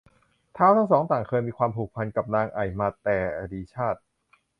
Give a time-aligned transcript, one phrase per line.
[0.57, 3.99] ท้าวทั้งสองต่างเคยมีความผูกพันกับนางไอ่มาแต่อดีตชาติ